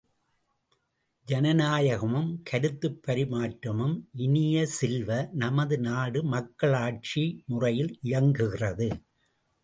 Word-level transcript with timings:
ஜனநாயகமும் 1.27 2.29
கருத்துப் 2.43 3.01
பரிமாற்றமும் 3.07 3.93
இனிய 4.17 4.65
செல்வ, 4.67 5.29
நமது 5.33 5.79
நாடு 5.79 6.23
மக்களாட்சி 6.23 7.43
முறையில் 7.45 7.99
இயங்குகிறது. 8.01 8.89